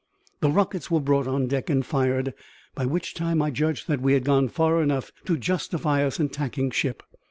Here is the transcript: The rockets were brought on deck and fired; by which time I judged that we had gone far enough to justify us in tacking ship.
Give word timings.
The 0.39 0.49
rockets 0.49 0.89
were 0.89 0.99
brought 0.99 1.27
on 1.27 1.45
deck 1.45 1.69
and 1.69 1.85
fired; 1.85 2.33
by 2.73 2.87
which 2.87 3.13
time 3.13 3.39
I 3.39 3.51
judged 3.51 3.87
that 3.87 4.01
we 4.01 4.13
had 4.13 4.23
gone 4.25 4.47
far 4.49 4.81
enough 4.81 5.11
to 5.25 5.37
justify 5.37 6.03
us 6.03 6.19
in 6.19 6.29
tacking 6.29 6.71
ship. 6.71 7.03